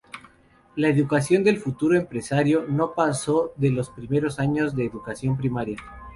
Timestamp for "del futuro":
1.43-1.95